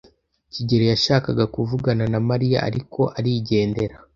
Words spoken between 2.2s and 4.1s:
Mariya, ariko arigendera.